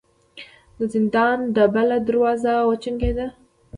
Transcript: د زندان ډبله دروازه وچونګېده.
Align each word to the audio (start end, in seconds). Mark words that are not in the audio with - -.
د 0.77 0.79
زندان 0.93 1.37
ډبله 1.55 1.97
دروازه 2.07 2.53
وچونګېده. 2.69 3.27